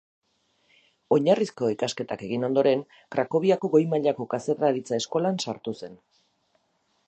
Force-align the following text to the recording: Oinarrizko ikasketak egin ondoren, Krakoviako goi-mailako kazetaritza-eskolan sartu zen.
Oinarrizko 1.17 1.69
ikasketak 1.73 2.23
egin 2.29 2.47
ondoren, 2.49 2.83
Krakoviako 3.17 3.71
goi-mailako 3.77 4.29
kazetaritza-eskolan 4.35 5.41
sartu 5.47 5.79
zen. 5.85 6.03